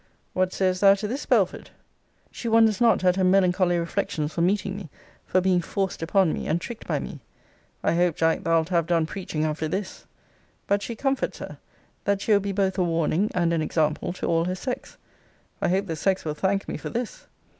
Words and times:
What 0.33 0.51
sayest 0.51 0.81
thou 0.81 0.95
to 0.95 1.07
this, 1.07 1.27
Belford? 1.27 1.69
'She 2.31 2.47
wonders 2.47 2.81
not 2.81 3.03
at 3.03 3.17
her 3.17 3.23
melancholy 3.23 3.77
reflections 3.77 4.33
for 4.33 4.41
meeting 4.41 4.75
me, 4.75 4.89
for 5.27 5.41
being 5.41 5.61
forced 5.61 6.01
upon 6.01 6.33
me, 6.33 6.47
and 6.47 6.59
tricked 6.59 6.87
by 6.87 6.97
me.' 6.97 7.19
I 7.83 7.93
hope, 7.93 8.15
Jack, 8.15 8.41
thou'lt 8.41 8.69
have 8.69 8.87
done 8.87 9.05
preaching 9.05 9.45
after 9.45 9.67
this! 9.67 10.07
But 10.65 10.81
she 10.81 10.95
comforts 10.95 11.37
her, 11.37 11.59
'that 12.05 12.19
she 12.23 12.31
will 12.31 12.39
be 12.39 12.51
both 12.51 12.79
a 12.79 12.83
warning 12.83 13.29
and 13.35 13.53
an 13.53 13.61
example 13.61 14.11
to 14.13 14.25
all 14.25 14.45
her 14.45 14.55
sex.' 14.55 14.97
I 15.61 15.67
hope 15.69 15.85
the 15.85 15.95
sex 15.95 16.25
will 16.25 16.33
thank 16.33 16.67
me 16.67 16.77
for 16.77 16.89
this! 16.89 17.27